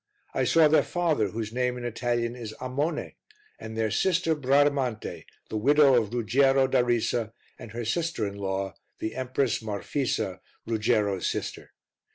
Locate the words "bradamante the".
4.33-5.57